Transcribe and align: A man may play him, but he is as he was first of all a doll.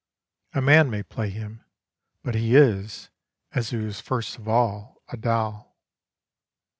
A 0.53 0.63
man 0.63 0.89
may 0.89 1.03
play 1.03 1.29
him, 1.29 1.63
but 2.23 2.33
he 2.33 2.55
is 2.55 3.11
as 3.51 3.69
he 3.69 3.77
was 3.77 4.01
first 4.01 4.35
of 4.39 4.47
all 4.47 4.99
a 5.09 5.15
doll. 5.15 5.77